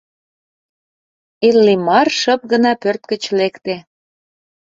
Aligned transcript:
Иллимар 1.47 2.07
шып 2.19 2.41
гына 2.51 2.71
пӧрт 2.81 3.03
гыч 3.11 3.23
лекте. 3.39 3.75